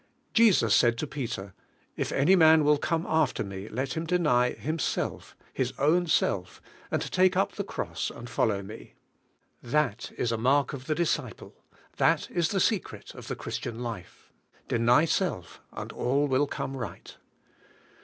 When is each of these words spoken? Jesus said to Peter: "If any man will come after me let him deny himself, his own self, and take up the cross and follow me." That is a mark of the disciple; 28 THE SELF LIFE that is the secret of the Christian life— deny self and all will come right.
Jesus 0.33 0.73
said 0.73 0.97
to 0.97 1.05
Peter: 1.05 1.53
"If 1.95 2.11
any 2.11 2.35
man 2.35 2.63
will 2.63 2.79
come 2.79 3.05
after 3.07 3.43
me 3.43 3.69
let 3.69 3.93
him 3.93 4.07
deny 4.07 4.53
himself, 4.53 5.37
his 5.53 5.73
own 5.77 6.07
self, 6.07 6.59
and 6.89 7.03
take 7.11 7.37
up 7.37 7.51
the 7.51 7.63
cross 7.63 8.09
and 8.09 8.27
follow 8.27 8.63
me." 8.63 8.95
That 9.61 10.11
is 10.17 10.31
a 10.31 10.39
mark 10.39 10.73
of 10.73 10.87
the 10.87 10.95
disciple; 10.95 11.49
28 11.49 11.49
THE 11.51 11.55
SELF 11.55 11.81
LIFE 11.83 11.97
that 11.97 12.31
is 12.35 12.49
the 12.49 12.59
secret 12.59 13.13
of 13.13 13.27
the 13.27 13.35
Christian 13.35 13.83
life— 13.83 14.33
deny 14.67 15.05
self 15.05 15.61
and 15.71 15.91
all 15.91 16.25
will 16.27 16.47
come 16.47 16.75
right. 16.75 17.15